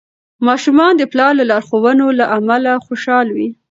ماشومان 0.47 0.93
د 0.97 1.03
پلار 1.11 1.31
لارښوونو 1.51 2.05
له 2.19 2.25
امله 2.37 2.71
خوشحال 2.85 3.27
وي. 3.35 3.47